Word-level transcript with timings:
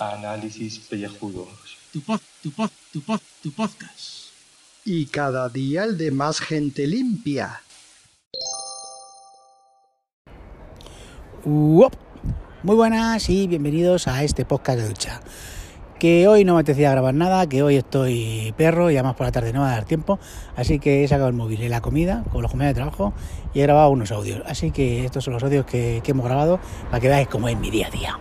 Análisis 0.00 0.80
pellejudos. 0.80 1.78
Tu 1.92 2.00
pod, 2.00 2.20
tu 2.42 2.50
pod, 2.50 2.70
tu 2.92 3.00
pod, 3.00 3.20
tu 3.44 3.52
podcast. 3.52 4.32
Y 4.84 5.06
cada 5.06 5.48
día 5.48 5.84
el 5.84 5.96
de 5.96 6.10
más 6.10 6.40
gente 6.40 6.88
limpia. 6.88 7.62
Uop. 11.44 11.94
Muy 12.64 12.74
buenas 12.74 13.28
y 13.28 13.46
bienvenidos 13.46 14.08
a 14.08 14.24
este 14.24 14.44
podcast 14.44 14.80
de 14.80 14.88
ducha. 14.88 15.20
Que 15.98 16.28
hoy 16.28 16.44
no 16.44 16.54
me 16.54 16.60
apetecía 16.60 16.90
grabar 16.90 17.14
nada, 17.14 17.46
que 17.48 17.62
hoy 17.62 17.76
estoy 17.76 18.52
perro 18.56 18.90
y 18.90 18.96
además 18.96 19.14
por 19.14 19.26
la 19.26 19.32
tarde 19.32 19.52
no 19.52 19.60
va 19.60 19.70
a 19.70 19.74
dar 19.76 19.84
tiempo. 19.84 20.18
Así 20.54 20.78
que 20.78 21.04
he 21.04 21.08
sacado 21.08 21.28
el 21.28 21.34
móvil 21.34 21.62
en 21.62 21.70
la 21.70 21.80
comida, 21.80 22.22
con 22.32 22.42
los 22.42 22.50
comidas 22.50 22.70
de 22.70 22.74
trabajo, 22.74 23.14
y 23.54 23.60
he 23.60 23.62
grabado 23.62 23.90
unos 23.90 24.10
audios. 24.12 24.42
Así 24.46 24.70
que 24.70 25.04
estos 25.06 25.24
son 25.24 25.32
los 25.34 25.42
audios 25.42 25.64
que, 25.64 26.02
que 26.04 26.10
hemos 26.10 26.26
grabado 26.26 26.60
para 26.90 27.00
que 27.00 27.08
veáis 27.08 27.28
cómo 27.28 27.48
es 27.48 27.56
mi 27.58 27.70
día 27.70 27.86
a 27.86 27.90
día. 27.90 28.18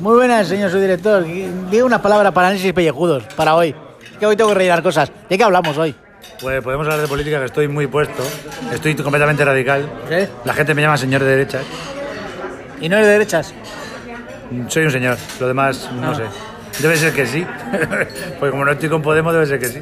Muy 0.00 0.14
buenas, 0.14 0.46
señor 0.46 0.70
subdirector. 0.70 1.24
Diga 1.24 1.84
unas 1.84 2.00
palabras 2.00 2.32
para 2.32 2.46
análisis 2.46 2.72
pellejudos 2.72 3.24
para 3.34 3.56
hoy. 3.56 3.74
Que 4.18 4.26
hoy 4.26 4.36
tengo 4.36 4.50
que 4.50 4.56
rellenar 4.56 4.82
cosas. 4.82 5.10
¿De 5.28 5.36
qué 5.36 5.42
hablamos 5.44 5.76
hoy? 5.76 5.94
Pues 6.40 6.62
podemos 6.62 6.86
hablar 6.86 7.00
de 7.00 7.08
política, 7.08 7.40
que 7.40 7.46
estoy 7.46 7.66
muy 7.66 7.88
puesto. 7.88 8.22
Estoy 8.72 8.94
completamente 8.94 9.44
radical. 9.44 9.90
¿Sí? 10.08 10.28
La 10.44 10.54
gente 10.54 10.72
me 10.74 10.82
llama 10.82 10.96
señor 10.96 11.24
de 11.24 11.30
derecha. 11.30 11.60
¿Y 12.80 12.88
no 12.88 12.96
es 12.96 13.06
de 13.06 13.12
derechas? 13.12 13.52
Soy 14.68 14.84
un 14.84 14.90
señor. 14.90 15.16
Lo 15.40 15.48
demás, 15.48 15.88
no 15.92 16.10
Ah. 16.10 16.14
sé. 16.14 16.82
Debe 16.82 16.96
ser 16.96 17.12
que 17.12 17.26
sí. 17.26 17.44
Porque 18.40 18.50
como 18.50 18.64
no 18.64 18.72
estoy 18.72 18.88
con 18.88 19.02
Podemos, 19.02 19.32
debe 19.32 19.46
ser 19.46 19.58
que 19.58 19.68
sí. 19.68 19.80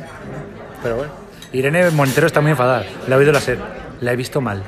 Pero 0.83 0.97
bueno. 0.97 1.12
Irene 1.52 1.91
Montero 1.91 2.27
está 2.27 2.41
muy 2.41 2.51
enfadada. 2.52 2.84
La 3.09 3.16
he 3.16 3.19
oído 3.19 3.33
la 3.33 3.41
ser. 3.41 3.59
La 4.01 4.12
he 4.12 4.16
visto 4.16 4.41
mal. 4.41 4.62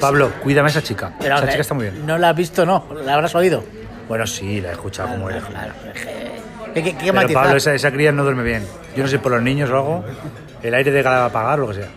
Pablo, 0.00 0.30
cuídame 0.42 0.68
a 0.68 0.70
esa 0.70 0.82
chica. 0.82 1.12
esa 1.20 1.40
chica 1.48 1.60
está 1.60 1.74
muy 1.74 1.90
bien. 1.90 2.06
No 2.06 2.18
la 2.18 2.30
has 2.30 2.36
visto, 2.36 2.64
no. 2.64 2.86
La 3.04 3.14
habrás 3.14 3.34
oído. 3.34 3.64
Bueno, 4.08 4.26
sí, 4.26 4.60
la 4.60 4.68
he 4.70 4.72
escuchado 4.72 5.08
como 5.08 5.28
era. 5.28 5.40
Claro, 5.40 5.72
es 5.94 6.00
que- 6.02 6.28
¿Qué, 6.74 6.82
qué, 6.82 6.96
qué 6.96 7.12
Pero? 7.12 7.34
Pablo, 7.34 7.56
esa, 7.56 7.74
esa 7.74 7.90
cría 7.90 8.12
no 8.12 8.22
duerme 8.22 8.42
bien. 8.44 8.64
Yo 8.96 9.02
no 9.02 9.08
sé 9.08 9.18
por 9.18 9.32
los 9.32 9.42
niños 9.42 9.68
o 9.70 9.74
algo. 9.76 10.04
El 10.62 10.74
aire 10.74 10.90
de 10.92 11.02
cada 11.02 11.24
apagar 11.26 11.58
o 11.60 11.62
lo 11.62 11.68
que 11.68 11.74
sea. 11.74 11.88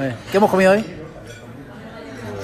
Eh, 0.00 0.14
¿Qué 0.30 0.36
hemos 0.38 0.50
comido 0.50 0.72
hoy? 0.72 0.84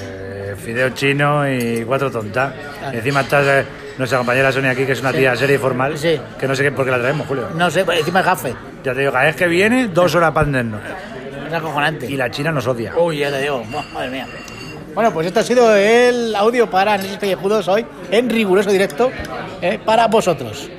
Eh, 0.01 0.55
fideo 0.57 0.91
chino 0.91 1.49
y 1.51 1.85
cuatro 1.85 2.11
tontas. 2.11 2.53
Encima 2.93 3.21
está 3.23 3.61
eh, 3.61 3.65
nuestra 4.01 4.19
compañera 4.19 4.51
Sonia 4.51 4.71
aquí, 4.71 4.87
que 4.87 4.93
es 4.93 5.01
una 5.01 5.13
tía 5.13 5.37
seria 5.37 5.57
y 5.57 5.59
formal. 5.59 5.97
Sí. 5.99 6.19
Que 6.39 6.49
no 6.49 6.57
sé 6.57 6.73
por 6.73 6.87
qué 6.87 6.91
la 6.91 6.99
traemos, 6.99 7.27
Julio. 7.27 7.49
No 7.55 7.71
sé, 7.71 7.85
pues 7.85 8.01
encima 8.01 8.21
el 8.21 8.25
gafe. 8.25 8.55
Ya 8.83 8.95
te 8.95 9.01
digo, 9.01 9.13
cada 9.13 9.27
vez 9.27 9.37
que 9.37 9.47
viene, 9.47 9.89
dos 9.89 10.15
horas 10.15 10.33
para 10.33 10.43
atendernos. 10.43 10.81
Es 11.47 11.53
acojonante. 11.53 12.07
Y 12.11 12.17
la 12.17 12.31
China 12.31 12.51
nos 12.51 12.67
odia. 12.67 12.95
Uy, 12.97 13.19
ya 13.19 13.31
te 13.31 13.43
digo, 13.43 13.63
madre 13.93 14.11
mía. 14.11 14.27
Bueno, 14.95 15.13
pues 15.13 15.27
este 15.27 15.41
ha 15.41 15.43
sido 15.43 15.77
el 15.77 16.35
audio 16.35 16.69
para 16.69 16.95
Análisis 16.95 17.19
Pellejudos 17.19 17.69
hoy, 17.69 17.85
en 18.11 18.29
riguroso 18.31 18.71
directo, 18.71 19.13
eh, 19.61 19.79
para 19.85 20.09
vosotros. 20.09 20.71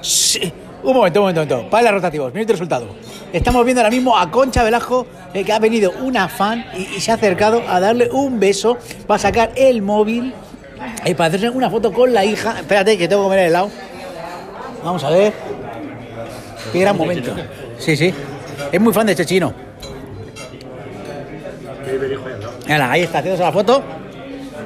Sí. 0.00 0.52
Un 0.82 0.94
momento, 0.94 1.20
un 1.20 1.24
momento, 1.24 1.42
un 1.42 1.48
momento. 1.48 1.70
Para 1.70 1.84
los 1.84 1.94
rotativos, 1.94 2.32
minuto 2.32 2.52
resultado. 2.52 2.86
Estamos 3.32 3.64
viendo 3.64 3.80
ahora 3.80 3.90
mismo 3.90 4.16
a 4.16 4.30
Concha 4.30 4.62
Velasco, 4.62 5.06
eh, 5.34 5.44
que 5.44 5.52
ha 5.52 5.58
venido 5.58 5.92
una 6.02 6.28
fan 6.28 6.64
y, 6.76 7.00
se 7.00 7.10
ha 7.10 7.14
acercado 7.14 7.62
a 7.68 7.80
darle 7.80 8.08
un 8.10 8.38
beso 8.38 8.78
para 9.06 9.18
sacar 9.18 9.50
el 9.56 9.82
móvil 9.82 10.32
y 11.04 11.14
para 11.14 11.28
hacerse 11.28 11.50
una 11.50 11.68
foto 11.68 11.92
con 11.92 12.12
la 12.14 12.24
hija. 12.24 12.60
Espérate, 12.60 12.96
que 12.96 13.08
tengo 13.08 13.22
que 13.22 13.26
comer 13.26 13.38
el 13.40 13.46
helado. 13.46 13.70
Vamos 14.84 15.02
a 15.02 15.10
ver. 15.10 15.32
Qué 16.72 16.80
gran 16.80 16.96
momento. 16.96 17.34
Sí, 17.78 17.96
sí. 17.96 18.14
Es 18.70 18.80
muy 18.80 18.92
fan 18.92 19.06
de 19.06 19.12
este 19.12 19.26
chino. 19.26 19.52
Mira, 22.66 22.90
ahí 22.90 23.02
está, 23.02 23.18
haciéndose 23.18 23.42
la 23.42 23.52
foto. 23.52 23.82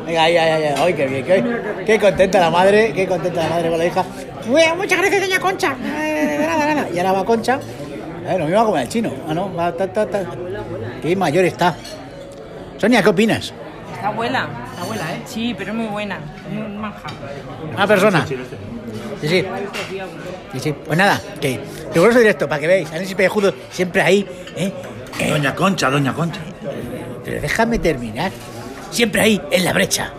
Venga, 0.06 0.24
ahí, 0.24 0.36
ahí, 0.36 0.64
ahí. 0.64 0.74
Ay, 0.76 0.94
qué 0.94 1.06
bien. 1.06 1.24
Qué, 1.24 1.84
qué 1.86 1.98
contenta 1.98 2.40
la 2.40 2.50
madre, 2.50 2.92
qué 2.92 3.06
contenta 3.06 3.44
la 3.44 3.48
madre 3.48 3.70
con 3.70 3.78
la 3.78 3.86
hija. 3.86 4.04
Muy 4.46 4.62
muchas 4.76 4.98
gracias, 4.98 5.20
doña 5.22 5.40
Concha. 5.40 5.76
Eh, 5.84 6.38
de 6.40 6.46
nada, 6.46 6.66
de 6.66 6.74
nada. 6.74 6.88
Y 6.92 6.98
ahora 6.98 7.12
va 7.12 7.24
Concha. 7.24 7.60
Eh, 8.26 8.36
lo 8.38 8.44
mismo 8.44 8.58
va 8.60 8.64
como 8.64 8.78
el 8.78 8.88
chino. 8.88 9.12
Ah, 9.28 9.34
no, 9.34 9.52
va, 9.54 9.72
ta, 9.72 9.92
ta, 9.92 10.06
ta. 10.06 10.24
Qué 11.00 11.16
mayor 11.16 11.44
está. 11.44 11.76
Sonia, 12.78 13.02
¿qué 13.02 13.08
opinas? 13.08 13.52
Está 13.94 14.08
abuela, 14.08 14.48
está 14.70 14.82
abuela, 14.82 15.14
¿eh? 15.14 15.22
Sí, 15.26 15.54
pero 15.56 15.70
es 15.70 15.76
muy 15.76 15.86
buena, 15.86 16.18
muy 16.50 16.62
manja. 16.68 17.08
Una 17.72 17.86
persona. 17.86 18.26
Sí, 18.26 18.36
sí. 19.20 19.44
Sí, 20.52 20.60
sí. 20.60 20.74
Pues 20.84 20.98
nada, 20.98 21.20
que 21.40 21.60
riguroso 21.94 22.18
directo, 22.18 22.48
para 22.48 22.60
que 22.60 22.66
veáis. 22.66 22.88
Análisis 22.90 23.14
pellejudo 23.14 23.54
siempre 23.70 24.02
ahí, 24.02 24.26
¿eh? 24.56 24.72
Eh, 25.20 25.30
Doña 25.30 25.54
Concha, 25.54 25.88
Doña 25.90 26.12
Concha. 26.12 26.40
Pero 27.24 27.40
déjame 27.40 27.78
terminar. 27.78 28.32
Siempre 28.90 29.20
ahí, 29.20 29.40
en 29.50 29.64
la 29.64 29.72
brecha. 29.72 30.12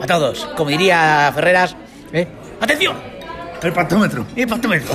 A 0.00 0.06
todos. 0.06 0.46
Como 0.56 0.70
diría 0.70 1.30
Ferreras. 1.34 1.74
¿eh? 2.12 2.26
¡Atención! 2.60 3.17
El 3.60 3.72
pantómetro. 3.72 4.24
El 4.36 4.46
pantómetro. 4.46 4.94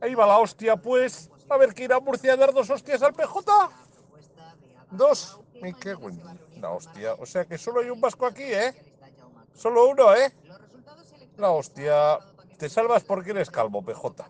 Ahí 0.00 0.14
va 0.14 0.26
la 0.26 0.38
hostia, 0.38 0.76
pues. 0.76 1.28
A 1.50 1.56
ver 1.56 1.74
que 1.74 1.84
irá 1.84 1.96
a 1.96 2.00
Murcia 2.00 2.34
a 2.34 2.36
dar 2.36 2.54
dos 2.54 2.70
hostias 2.70 3.02
al 3.02 3.12
PJ. 3.12 3.70
Dos. 4.92 5.40
Me 5.60 5.74
cago 5.74 6.08
en 6.08 6.22
la 6.60 6.70
hostia. 6.70 7.14
O 7.14 7.26
sea 7.26 7.44
que 7.44 7.58
solo 7.58 7.80
hay 7.80 7.90
un 7.90 8.00
vasco 8.00 8.24
aquí, 8.26 8.44
¿eh? 8.44 8.72
Solo 9.52 9.88
uno, 9.88 10.14
¿eh? 10.14 10.32
La 11.38 11.50
hostia. 11.50 12.20
Te 12.56 12.68
salvas 12.68 13.02
porque 13.02 13.30
eres 13.30 13.50
calvo, 13.50 13.82
PJ. 13.82 14.24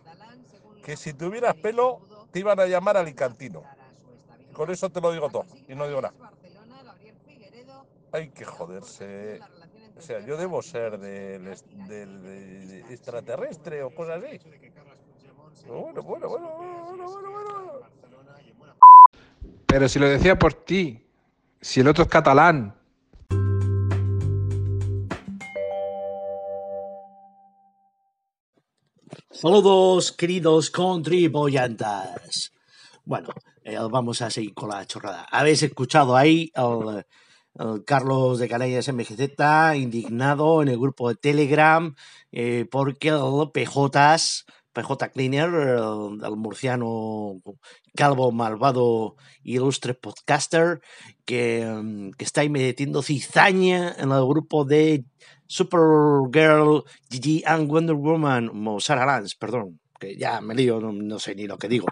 Que 0.83 0.97
si 0.97 1.13
tuvieras 1.13 1.55
pelo, 1.57 2.01
te 2.31 2.39
iban 2.39 2.59
a 2.59 2.67
llamar 2.67 2.97
alicantino. 2.97 3.63
Con 4.55 4.71
eso 4.71 4.89
te 4.89 5.03
lo 5.03 5.13
digo 5.13 5.29
todo. 5.29 5.45
Y 5.69 5.75
no 5.75 5.87
digo 5.87 6.01
nada. 6.01 6.15
Hay 8.13 8.31
que 8.31 8.45
joderse. 8.45 9.41
O 9.97 10.01
sea, 10.01 10.21
yo 10.21 10.37
debo 10.37 10.63
ser 10.63 10.99
del, 10.99 11.49
est- 11.49 11.67
del- 11.67 12.23
de- 12.23 12.81
extraterrestre 12.93 13.83
o 13.83 13.95
cosas 13.95 14.23
así. 14.23 14.39
Bueno, 15.67 16.03
bueno, 16.03 16.29
bueno, 16.29 16.51
bueno, 16.57 17.05
bueno, 17.11 17.31
bueno. 17.31 18.77
Pero 19.67 19.89
si 19.89 19.99
lo 19.99 20.09
decía 20.09 20.39
por 20.39 20.55
ti, 20.55 21.03
si 21.61 21.81
el 21.81 21.89
otro 21.89 22.05
es 22.05 22.11
catalán. 22.11 22.75
Saludos, 29.31 30.13
queridos 30.13 30.71
contribuyentes. 30.71 32.53
Bueno, 33.05 33.29
eh, 33.65 33.77
vamos 33.91 34.23
a 34.23 34.31
seguir 34.31 34.55
con 34.55 34.71
la 34.71 34.85
chorrada. 34.87 35.27
Habéis 35.31 35.63
escuchado 35.63 36.17
ahí 36.17 36.51
Carlos 37.85 38.39
de 38.39 38.49
Canallas 38.49 38.93
MGZ 38.93 39.77
indignado 39.77 40.63
en 40.63 40.69
el 40.69 40.79
grupo 40.79 41.09
de 41.09 41.15
Telegram 41.15 41.95
eh, 42.33 42.67
porque 42.71 43.09
el 43.09 43.51
PJs, 43.53 44.47
PJ 44.73 45.09
Cleaner, 45.11 45.49
el, 45.49 46.37
murciano 46.37 47.41
calvo, 47.95 48.31
malvado, 48.31 49.17
ilustre 49.43 49.95
podcaster, 49.95 50.81
que, 51.25 52.13
que 52.19 52.25
está 52.25 52.43
ahí 52.43 52.51
metiendo 52.51 53.03
cizaña 53.03 53.95
en 53.99 54.13
el 54.13 54.27
grupo 54.27 54.65
de 54.67 55.05
Supergirl, 55.47 56.85
Gigi 57.11 57.43
and 57.47 57.69
Wonder 57.69 57.97
Woman, 57.97 58.51
o 58.67 58.81
Sarah 58.81 59.07
Lance, 59.07 59.37
perdón, 59.39 59.81
que 59.99 60.17
ya 60.17 60.41
me 60.43 60.55
lío, 60.55 60.79
no, 60.81 60.93
no 60.93 61.19
sé 61.19 61.35
ni 61.35 61.47
lo 61.47 61.57
que 61.57 61.69
digo. 61.69 61.87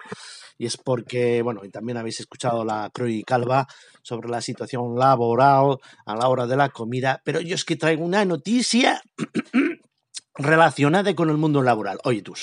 Y 0.58 0.66
es 0.66 0.76
porque, 0.76 1.42
bueno, 1.42 1.64
y 1.64 1.70
también 1.70 1.98
habéis 1.98 2.20
escuchado 2.20 2.64
la 2.64 2.90
crónica 2.92 3.34
calva 3.34 3.66
sobre 4.02 4.28
la 4.28 4.40
situación 4.40 4.96
laboral 4.96 5.78
a 6.06 6.16
la 6.16 6.28
hora 6.28 6.46
de 6.46 6.56
la 6.56 6.68
comida, 6.68 7.20
pero 7.24 7.40
yo 7.40 7.54
es 7.54 7.64
que 7.64 7.76
traigo 7.76 8.04
una 8.04 8.24
noticia 8.24 9.02
relacionada 10.36 11.14
con 11.14 11.30
el 11.30 11.36
mundo 11.36 11.62
laboral. 11.62 11.98
Oye, 12.04 12.22
tú, 12.22 12.34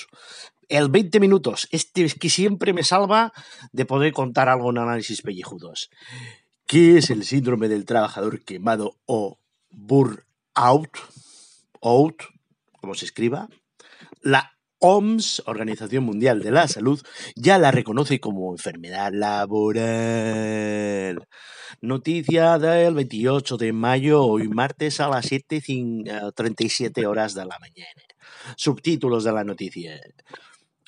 el 0.67 0.89
20 0.89 1.19
minutos, 1.19 1.67
este 1.71 2.03
es 2.03 2.15
que 2.15 2.29
siempre 2.29 2.73
me 2.73 2.83
salva 2.83 3.33
de 3.71 3.85
poder 3.85 4.13
contar 4.13 4.49
algo 4.49 4.71
en 4.71 4.79
análisis 4.79 5.21
pellejudos. 5.21 5.89
¿Qué 6.65 6.97
es 6.97 7.09
el 7.09 7.25
síndrome 7.25 7.67
del 7.67 7.85
trabajador 7.85 8.43
quemado 8.43 8.95
o 9.05 9.37
burnout? 9.69 10.97
Out, 11.83 12.23
como 12.79 12.93
se 12.93 13.05
escriba. 13.05 13.49
La 14.21 14.53
OMS, 14.81 15.43
Organización 15.45 16.03
Mundial 16.03 16.41
de 16.41 16.49
la 16.49 16.67
Salud, 16.67 16.99
ya 17.35 17.59
la 17.59 17.69
reconoce 17.69 18.19
como 18.19 18.51
enfermedad 18.51 19.13
laboral. 19.13 19.77
Noticia 21.81 22.57
del 22.57 22.95
28 22.95 23.57
de 23.57 23.73
mayo, 23.73 24.23
hoy 24.23 24.47
martes 24.47 24.99
a 24.99 25.07
las 25.07 25.31
7.37 25.31 27.05
horas 27.05 27.35
de 27.35 27.45
la 27.45 27.59
mañana. 27.59 28.01
Subtítulos 28.57 29.23
de 29.23 29.31
la 29.31 29.43
noticia. 29.43 30.01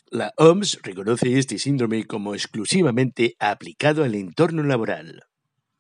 La 0.10 0.34
OMS 0.38 0.80
reconoce 0.82 1.38
este 1.38 1.60
síndrome 1.60 2.06
como 2.06 2.34
exclusivamente 2.34 3.36
aplicado 3.40 4.04
al 4.04 4.16
entorno 4.16 4.64
laboral. 4.64 5.22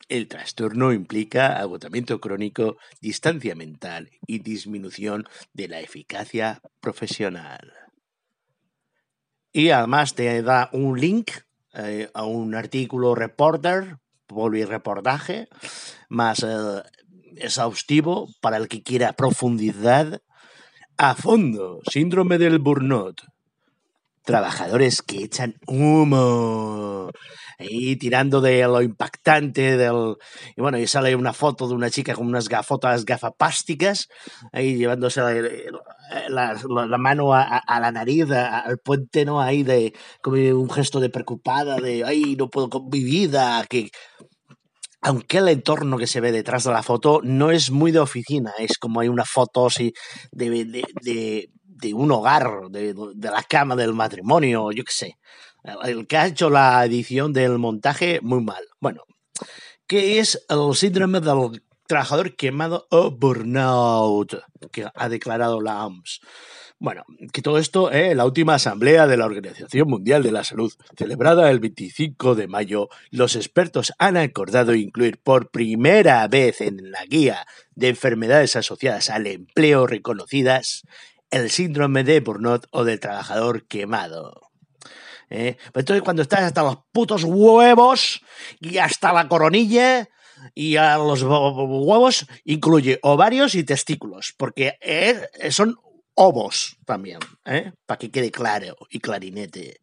El 0.07 0.27
trastorno 0.27 0.93
implica 0.93 1.57
agotamiento 1.57 2.19
crónico, 2.19 2.77
distancia 3.01 3.55
mental 3.55 4.11
y 4.27 4.39
disminución 4.39 5.25
de 5.53 5.67
la 5.67 5.79
eficacia 5.79 6.61
profesional. 6.79 7.82
Y 9.53 9.69
además 9.69 10.15
te 10.15 10.41
da 10.41 10.69
un 10.73 10.99
link 10.99 11.31
eh, 11.75 12.09
a 12.15 12.23
un 12.25 12.55
artículo 12.55 13.13
reporter, 13.13 13.97
reportaje, 14.27 15.47
más 16.09 16.43
eh, 16.43 16.81
exhaustivo 17.37 18.29
para 18.41 18.57
el 18.57 18.67
que 18.67 18.81
quiera 18.81 19.13
profundidad 19.13 20.21
a 20.97 21.13
fondo. 21.13 21.81
Síndrome 21.91 22.39
del 22.39 22.57
burnout. 22.57 23.21
Trabajadores 24.23 25.03
que 25.03 25.23
echan 25.23 25.55
humo. 25.67 27.11
Ahí 27.59 27.95
tirando 27.97 28.41
de 28.41 28.63
lo 28.63 28.81
impactante 28.81 29.77
del... 29.77 30.15
Y 30.55 30.61
bueno, 30.61 30.79
y 30.79 30.87
sale 30.87 31.15
una 31.15 31.33
foto 31.33 31.67
de 31.67 31.75
una 31.75 31.91
chica 31.91 32.15
con 32.15 32.25
unas 32.25 32.49
gafotas 32.49 33.05
gafapásticas, 33.05 34.07
ahí 34.51 34.77
llevándose 34.77 35.21
la, 36.29 36.55
la- 36.69 36.85
la 36.87 36.97
mano 36.97 37.33
a, 37.33 37.43
a- 37.43 37.79
la 37.79 37.91
nariz, 37.91 38.29
a- 38.31 38.59
al 38.59 38.77
puente, 38.79 39.25
¿no? 39.25 39.41
Ahí 39.41 39.63
de 39.63 39.93
como 40.21 40.37
un 40.37 40.69
gesto 40.69 40.99
de 40.99 41.09
preocupada, 41.09 41.77
de, 41.77 42.03
ay, 42.05 42.35
no 42.37 42.49
puedo 42.49 42.69
con 42.69 42.89
mi 42.89 43.03
vida, 43.03 43.65
que... 43.69 43.89
Aunque 45.01 45.39
el 45.39 45.49
entorno 45.49 45.97
que 45.97 46.07
se 46.07 46.21
ve 46.21 46.31
detrás 46.31 46.63
de 46.63 46.71
la 46.71 46.81
foto 46.81 47.19
no 47.23 47.51
es 47.51 47.71
muy 47.71 47.91
de 47.91 47.99
oficina, 47.99 48.51
es 48.57 48.77
como 48.77 49.01
hay 49.01 49.09
una 49.09 49.25
foto 49.25 49.65
así 49.67 49.91
de, 50.31 50.49
de, 50.65 50.83
de- 51.01 51.49
de 51.65 51.93
un 51.93 52.11
hogar, 52.11 52.69
de, 52.69 52.93
de 52.93 53.29
la 53.31 53.43
cama 53.43 53.75
del 53.75 53.93
matrimonio, 53.93 54.71
yo 54.71 54.83
qué 54.85 54.91
sé. 54.93 55.17
El 55.83 56.07
que 56.07 56.17
ha 56.17 56.27
hecho 56.27 56.49
la 56.49 56.85
edición 56.85 57.33
del 57.33 57.57
montaje, 57.59 58.19
muy 58.21 58.41
mal. 58.41 58.63
Bueno, 58.79 59.01
¿qué 59.87 60.19
es 60.19 60.45
el 60.49 60.75
síndrome 60.75 61.21
del 61.21 61.61
trabajador 61.87 62.35
quemado 62.35 62.87
o 62.89 63.11
burnout? 63.11 64.43
Que 64.71 64.87
ha 64.93 65.09
declarado 65.09 65.61
la 65.61 65.85
OMS. 65.85 66.21
Bueno, 66.79 67.05
que 67.31 67.41
todo 67.41 67.59
esto, 67.59 67.91
eh, 67.91 68.13
la 68.13 68.25
última 68.25 68.55
asamblea 68.55 69.07
de 69.07 69.15
la 69.15 69.25
Organización 69.25 69.87
Mundial 69.87 70.21
de 70.21 70.33
la 70.33 70.43
Salud, 70.43 70.73
celebrada 70.97 71.49
el 71.49 71.61
25 71.61 72.35
de 72.35 72.47
mayo, 72.47 72.89
los 73.09 73.37
expertos 73.37 73.93
han 73.99 74.17
acordado 74.17 74.75
incluir 74.75 75.17
por 75.17 75.49
primera 75.49 76.27
vez 76.27 76.59
en 76.59 76.91
la 76.91 77.05
guía 77.05 77.45
de 77.75 77.87
enfermedades 77.87 78.57
asociadas 78.57 79.09
al 79.09 79.27
empleo 79.27 79.87
reconocidas 79.87 80.83
el 81.31 81.49
síndrome 81.49 82.03
de 82.03 82.19
burnout 82.19 82.67
o 82.71 82.83
del 82.83 82.99
trabajador 82.99 83.65
quemado. 83.65 84.51
¿eh? 85.29 85.55
Pues 85.71 85.83
Entonces, 85.83 86.03
cuando 86.03 86.21
estás 86.21 86.41
hasta 86.41 86.63
los 86.63 86.79
putos 86.91 87.23
huevos 87.23 88.21
y 88.59 88.77
hasta 88.77 89.13
la 89.13 89.27
coronilla 89.27 90.09
y 90.53 90.77
a 90.77 90.97
los 90.97 91.23
huevos 91.23 92.25
incluye 92.43 92.99
ovarios 93.01 93.55
y 93.55 93.63
testículos, 93.63 94.33
porque 94.37 94.77
son 95.49 95.77
ovos 96.15 96.77
también, 96.85 97.19
¿eh? 97.45 97.71
para 97.85 97.97
que 97.97 98.11
quede 98.11 98.31
claro 98.31 98.75
y 98.89 98.99
clarinete. 98.99 99.81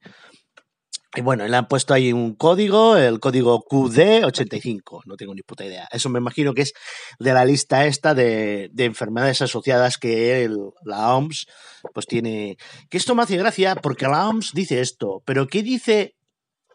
Y 1.17 1.23
bueno, 1.23 1.47
le 1.47 1.57
han 1.57 1.67
puesto 1.67 1.93
ahí 1.93 2.13
un 2.13 2.35
código, 2.35 2.97
el 2.97 3.19
código 3.19 3.65
QD85, 3.65 5.03
no 5.07 5.17
tengo 5.17 5.35
ni 5.35 5.43
puta 5.43 5.65
idea. 5.65 5.89
Eso 5.91 6.09
me 6.09 6.21
imagino 6.21 6.55
que 6.55 6.63
es 6.63 6.73
de 7.19 7.33
la 7.33 7.45
lista 7.45 7.85
esta 7.87 8.15
de, 8.15 8.71
de 8.73 8.85
enfermedades 8.85 9.43
asociadas 9.43 9.99
que 9.99 10.49
la 10.85 11.17
OMS 11.17 11.47
pues 11.93 12.07
tiene... 12.07 12.59
Que 12.89 12.99
esto 12.99 13.17
me 13.17 13.25
hace 13.25 13.37
gracia 13.37 13.75
porque 13.75 14.07
la 14.07 14.29
OMS 14.29 14.53
dice 14.55 14.81
esto, 14.81 15.21
pero 15.25 15.49
¿qué 15.49 15.65
dice 15.65 16.15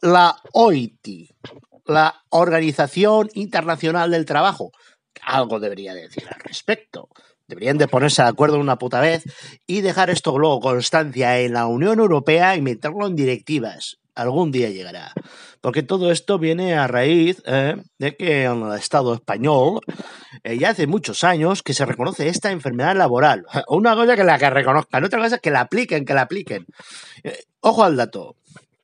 la 0.02 0.36
OIT? 0.52 1.30
La 1.86 2.24
Organización 2.30 3.30
Internacional 3.34 4.12
del 4.12 4.26
Trabajo. 4.26 4.72
Algo 5.22 5.60
debería 5.60 5.94
decir 5.94 6.24
al 6.28 6.40
respecto. 6.40 7.10
Deberían 7.48 7.78
de 7.78 7.88
ponerse 7.88 8.24
de 8.24 8.30
acuerdo 8.30 8.60
una 8.60 8.78
puta 8.78 9.00
vez 9.00 9.24
y 9.68 9.82
dejar 9.82 10.10
esto 10.10 10.38
luego 10.38 10.60
constancia 10.62 11.40
en 11.40 11.54
la 11.54 11.68
Unión 11.68 12.00
Europea 12.00 12.56
y 12.56 12.62
meterlo 12.62 13.06
en 13.06 13.16
directivas. 13.16 13.98
Algún 14.16 14.52
día 14.52 14.70
llegará. 14.70 15.12
Porque 15.62 15.84
todo 15.84 16.12
esto 16.12 16.40
viene 16.40 16.76
a 16.76 16.88
raíz 16.88 17.44
eh, 17.46 17.76
de 18.00 18.16
que 18.16 18.44
en 18.46 18.64
el 18.64 18.78
Estado 18.78 19.14
español 19.14 19.82
eh, 20.44 20.58
ya 20.58 20.70
hace 20.70 20.88
muchos 20.88 21.24
años 21.24 21.62
que 21.62 21.74
se 21.74 21.86
reconoce 21.86 22.30
esta 22.30 22.52
enfermedad 22.52 22.96
laboral. 22.96 23.46
Una 23.68 23.94
cosa 23.94 24.16
que 24.16 24.24
la 24.24 24.40
que 24.40 24.50
reconozcan, 24.50 25.04
otra 25.04 25.20
cosa 25.22 25.38
que 25.38 25.52
la 25.52 25.62
apliquen, 25.62 26.06
que 26.06 26.14
la 26.14 26.22
apliquen. 26.22 26.66
Eh, 27.24 27.44
ojo 27.60 27.84
al 27.84 27.98
dato. 27.98 28.38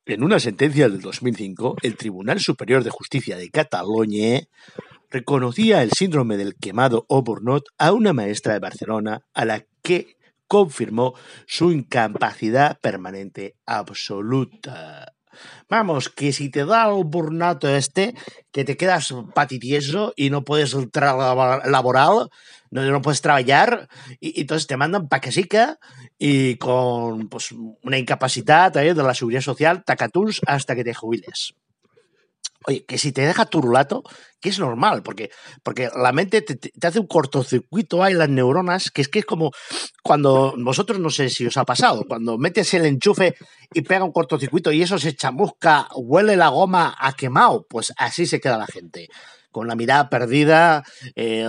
En 0.06 0.24
una 0.24 0.40
sentencia 0.40 0.90
del 0.90 1.00
2005, 1.00 1.78
el 1.84 1.96
Tribunal 1.96 2.40
Superior 2.40 2.84
de 2.84 2.90
Justicia 2.90 3.38
de 3.38 3.52
Cataluña 3.52 4.42
reconocía 5.12 5.84
el 5.84 5.92
síndrome 5.92 6.38
del 6.38 6.56
quemado 6.56 7.06
o 7.08 7.24
a 7.78 7.92
una 7.92 8.12
maestra 8.12 8.54
de 8.54 8.60
Barcelona 8.60 9.22
a 9.36 9.46
la 9.46 9.64
que 9.84 10.18
confirmó 10.48 11.14
su 11.46 11.72
incapacidad 11.72 12.80
permanente 12.80 13.56
absoluta. 13.68 15.14
Vamos, 15.70 16.10
que 16.10 16.34
si 16.34 16.50
te 16.50 16.66
da 16.66 16.88
el 16.90 17.04
burnout 17.06 17.64
este, 17.66 18.14
que 18.52 18.64
te 18.66 18.78
quedas 18.78 19.14
patitieso 19.34 20.14
y 20.16 20.30
no 20.30 20.44
puedes 20.44 20.76
laboral, 20.94 22.30
no, 22.72 22.82
no 22.84 23.02
puedes 23.02 23.22
trabajar, 23.22 23.88
y, 24.20 24.42
entonces 24.42 24.68
te 24.68 24.78
mandan 24.78 25.08
pa' 25.08 25.20
casica 25.20 25.78
y 26.18 26.56
con 26.58 27.28
pues, 27.30 27.52
una 27.84 27.98
incapacidad 27.98 28.76
eh, 28.78 28.94
de 28.94 29.04
la 29.04 29.14
seguridad 29.14 29.42
social, 29.42 29.84
tacatuns 29.84 30.42
hasta 30.48 30.76
que 30.76 30.84
te 30.84 30.94
jubiles. 30.94 31.54
Oye, 32.68 32.86
que 32.86 33.00
si 33.00 33.12
te 33.12 33.22
deja 33.26 33.46
turulato, 33.46 34.04
que 34.40 34.50
es 34.50 34.60
normal, 34.60 35.02
porque, 35.02 35.32
porque 35.64 35.90
la 35.96 36.12
mente 36.12 36.44
te, 36.44 36.56
te- 36.56 36.70
te 36.70 36.88
hace 36.88 37.00
un 37.00 37.08
cortocircuito 37.08 38.04
ahí 38.04 38.14
las 38.14 38.30
neuronas, 38.30 38.92
que 38.92 39.02
es 39.02 39.08
que 39.08 39.18
es 39.20 39.26
como 39.26 39.52
cuando 40.12 40.54
vosotros 40.58 41.00
no 41.00 41.10
sé 41.10 41.30
si 41.30 41.46
os 41.46 41.56
ha 41.56 41.64
pasado, 41.64 42.04
cuando 42.06 42.38
metes 42.38 42.74
el 42.74 42.86
enchufe 42.86 43.34
y 43.74 43.82
pega 43.82 44.04
un 44.04 44.12
cortocircuito 44.12 44.70
y 44.70 44.82
eso 44.82 45.00
se 45.00 45.16
chamusca, 45.16 45.88
huele 45.96 46.36
la 46.36 46.50
goma 46.50 46.94
a 47.00 47.14
quemado, 47.14 47.66
pues 47.70 47.94
así 47.96 48.26
se 48.26 48.42
queda 48.42 48.58
la 48.58 48.68
gente, 48.68 49.08
con 49.52 49.68
la 49.68 49.76
mirada 49.76 50.10
perdida, 50.10 50.84
eh, 51.16 51.48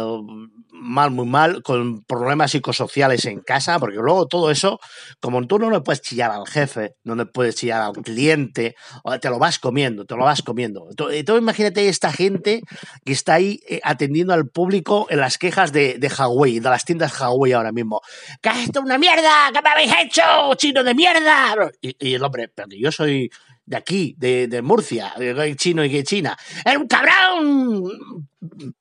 mal, 0.82 1.10
muy 1.10 1.26
mal, 1.26 1.62
con 1.62 2.02
problemas 2.02 2.50
psicosociales 2.50 3.24
en 3.26 3.40
casa, 3.40 3.78
porque 3.78 3.96
luego 3.96 4.26
todo 4.26 4.50
eso, 4.50 4.80
como 5.20 5.46
tú 5.46 5.58
no 5.58 5.70
le 5.70 5.80
puedes 5.80 6.02
chillar 6.02 6.30
al 6.30 6.46
jefe, 6.46 6.94
no 7.04 7.14
le 7.14 7.26
puedes 7.26 7.54
chillar 7.54 7.82
al 7.82 7.92
cliente, 7.92 8.74
te 9.20 9.30
lo 9.30 9.38
vas 9.38 9.58
comiendo, 9.58 10.04
te 10.04 10.16
lo 10.16 10.24
vas 10.24 10.42
comiendo. 10.42 10.86
Entonces 10.90 11.42
imagínate 11.42 11.88
esta 11.88 12.12
gente 12.12 12.62
que 13.04 13.12
está 13.12 13.34
ahí 13.34 13.60
eh, 13.68 13.80
atendiendo 13.84 14.34
al 14.34 14.48
público 14.48 15.06
en 15.08 15.20
las 15.20 15.38
quejas 15.38 15.72
de, 15.72 15.98
de 15.98 16.08
Huawei, 16.08 16.58
de 16.58 16.70
las 16.70 16.84
tiendas 16.84 17.18
Huawei 17.18 17.52
ahora 17.52 17.72
mismo. 17.72 18.00
¡Que 18.40 18.50
esto 18.50 18.80
es 18.80 18.84
una 18.84 18.98
mierda! 18.98 19.50
¿Qué 19.52 19.62
me 19.62 19.70
habéis 19.70 19.92
hecho, 20.00 20.22
chino 20.56 20.82
de 20.82 20.94
mierda? 20.94 21.54
Y, 21.80 21.96
y 21.98 22.14
el 22.14 22.24
hombre, 22.24 22.48
pero 22.48 22.68
que 22.68 22.80
yo 22.80 22.90
soy 22.90 23.30
de 23.64 23.76
aquí, 23.76 24.14
de, 24.18 24.62
Murcia, 24.62 25.14
de 25.16 25.56
chino 25.56 25.84
y 25.84 25.90
que 25.90 26.04
China. 26.04 26.36
¡Es 26.64 26.76
un 26.76 26.86
cabrón! 26.86 28.28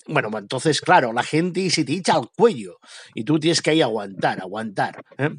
Bueno, 0.08 0.32
pues 0.32 0.42
entonces, 0.42 0.82
claro, 0.82 1.14
la 1.14 1.24
gente 1.24 1.70
se 1.70 1.84
te 1.84 1.94
echa 1.94 2.16
al 2.16 2.30
cuello 2.36 2.80
y 3.14 3.24
tú 3.24 3.40
tienes 3.40 3.62
que 3.62 3.72
ahí 3.72 3.82
aguantar, 3.82 4.42
aguantar. 4.42 5.04
¿eh? 5.18 5.30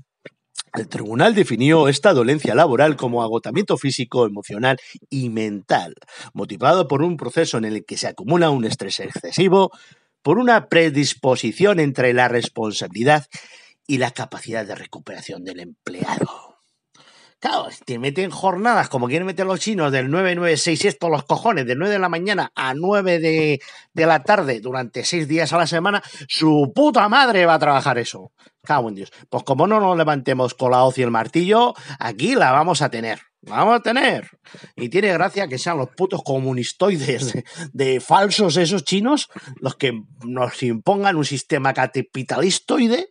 El 0.75 0.88
tribunal 0.88 1.34
definió 1.34 1.88
esta 1.88 2.14
dolencia 2.14 2.54
laboral 2.54 2.96
como 2.96 3.22
agotamiento 3.22 3.76
físico, 3.76 4.25
emocional 4.25 4.78
y 5.11 5.28
mental, 5.28 5.94
motivado 6.32 6.88
por 6.88 7.02
un 7.02 7.18
proceso 7.18 7.58
en 7.58 7.66
el 7.66 7.84
que 7.84 7.99
se 7.99 8.08
acumula 8.08 8.49
un 8.49 8.64
estrés 8.64 9.00
excesivo, 9.00 9.70
por 10.22 10.38
una 10.38 10.68
predisposición 10.68 11.78
entre 11.78 12.14
la 12.14 12.28
responsabilidad 12.28 13.26
y 13.87 13.99
la 13.99 14.12
capacidad 14.12 14.64
de 14.64 14.76
recuperación 14.76 15.44
del 15.44 15.61
empleado. 15.61 16.51
Claro, 17.42 17.66
te 17.84 17.99
meten 17.99 18.30
jornadas 18.30 18.88
como 18.88 19.08
quieren 19.08 19.26
meter 19.26 19.44
los 19.46 19.58
chinos 19.58 19.90
del 19.90 20.08
996 20.12 20.96
todos 20.96 21.11
los 21.11 21.25
cojones, 21.25 21.66
de 21.66 21.75
9 21.75 21.94
de 21.94 21.99
la 21.99 22.08
mañana 22.08 22.52
a 22.54 22.72
9 22.72 23.18
de, 23.18 23.61
de 23.92 24.06
la 24.06 24.22
tarde 24.22 24.61
durante 24.61 25.02
6 25.02 25.26
días 25.26 25.52
a 25.52 25.58
la 25.58 25.66
semana, 25.66 26.00
su 26.28 26.70
puta 26.72 27.08
madre 27.08 27.44
va 27.44 27.54
a 27.54 27.58
trabajar 27.58 27.99
eso. 27.99 28.30
Cago 28.62 28.90
en 28.90 28.94
Dios. 28.94 29.12
Pues 29.28 29.42
como 29.42 29.66
no 29.66 29.80
nos 29.80 29.96
levantemos 29.96 30.54
con 30.54 30.70
la 30.70 30.84
hoz 30.84 30.96
y 30.99 31.02
el 31.02 31.11
martillo, 31.11 31.75
aquí 31.99 32.37
la 32.37 32.52
vamos 32.52 32.80
a 32.80 32.90
tener. 32.90 33.18
La 33.40 33.56
vamos 33.56 33.75
a 33.75 33.82
tener. 33.82 34.30
Y 34.76 34.88
tiene 34.88 35.12
gracia 35.12 35.49
que 35.49 35.58
sean 35.58 35.78
los 35.78 35.88
putos 35.88 36.22
comunistoides 36.22 37.32
de, 37.32 37.44
de 37.72 37.99
falsos 37.99 38.56
esos 38.56 38.84
chinos 38.84 39.28
los 39.56 39.75
que 39.75 40.00
nos 40.25 40.62
impongan 40.62 41.16
un 41.16 41.25
sistema 41.25 41.75
capitalistoide 41.75 43.08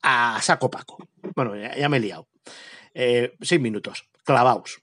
a 0.00 0.40
saco 0.40 0.70
paco. 0.70 0.96
Bueno, 1.34 1.54
ya, 1.56 1.76
ya 1.76 1.90
me 1.90 1.98
he 1.98 2.00
liado. 2.00 2.26
Eh, 2.98 3.34
seis 3.42 3.60
minutos, 3.60 4.08
clavaos. 4.24 4.80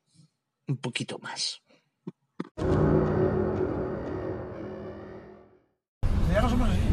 Un 0.68 0.78
poquito 0.78 1.18
más. 1.18 1.62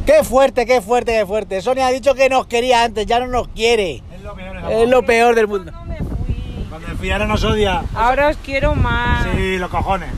Qué 0.07 0.25
fuerte, 0.25 0.65
qué 0.65 0.81
fuerte, 0.81 1.13
qué 1.13 1.27
fuerte. 1.27 1.61
Sonia 1.61 1.87
ha 1.89 1.91
dicho 1.93 2.15
que 2.15 2.31
nos 2.31 2.47
quería 2.47 2.85
antes, 2.85 3.05
ya 3.07 3.21
no 3.21 3.27
nos 3.27 3.49
quiere. 3.49 4.03
Es 4.15 4.23
lo 4.23 4.35
peor, 4.35 4.57
Es 4.73 4.89
lo 4.89 5.03
peor 5.05 5.35
del 5.35 5.47
mundo. 5.47 5.71
No 5.71 5.85
me 5.85 5.99
fui. 5.99 6.67
Cuando 6.71 6.89
el 6.89 6.97
fiara 6.97 7.27
nos 7.27 7.45
odia. 7.45 7.85
Ahora 7.95 8.29
os 8.29 8.37
quiero 8.39 8.75
más. 8.75 9.29
Sí, 9.37 9.59
los 9.59 9.71
cojones. 9.71 10.09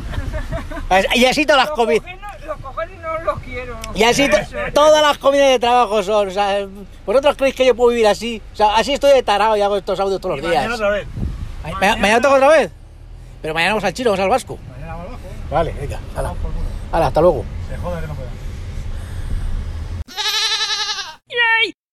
Y 1.16 1.24
así 1.24 1.44
te 1.44 1.56
las 1.56 1.68
Los 1.70 1.76
comí. 1.76 1.98
cojones, 1.98 2.20
los 2.46 2.58
cojones 2.60 3.00
no 3.00 3.18
los 3.24 3.41
quiero. 3.52 3.76
Y 3.94 4.02
así 4.04 4.28
to- 4.28 4.36
todas 4.74 5.02
las 5.02 5.18
comidas 5.18 5.48
de 5.48 5.58
trabajo 5.58 6.02
son. 6.02 6.28
O 6.28 6.30
sea, 6.30 6.66
¿vosotros 7.06 7.36
creéis 7.36 7.54
que 7.54 7.66
yo 7.66 7.74
puedo 7.74 7.90
vivir 7.90 8.06
así? 8.06 8.40
O 8.52 8.56
sea, 8.56 8.76
así 8.76 8.92
estoy 8.92 9.12
de 9.12 9.22
tarado 9.22 9.56
y 9.56 9.60
hago 9.62 9.76
estos 9.76 9.98
audios 10.00 10.20
todos 10.20 10.36
los 10.40 10.50
días. 10.50 10.64
vez. 10.90 11.06
Ma- 11.64 11.70
ma- 11.80 11.96
¿Mañana 11.96 12.20
toca 12.20 12.34
otra 12.34 12.48
vez? 12.48 12.70
Pero 13.40 13.54
mañana 13.54 13.72
vamos 13.72 13.84
al 13.84 13.92
chino, 13.94 14.10
vamos 14.10 14.22
al 14.24 14.30
vasco. 14.30 14.58
Vale, 15.50 15.72
venga, 15.78 15.98
hala. 16.16 16.34
Hala, 16.92 17.06
hasta 17.08 17.20
luego. 17.20 17.44
Se 17.70 17.76
joda 17.76 18.00
que 18.00 18.06
no 18.06 18.14
pueda. 18.14 18.28